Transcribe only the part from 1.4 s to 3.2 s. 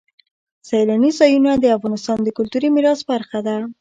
د افغانستان د کلتوري میراث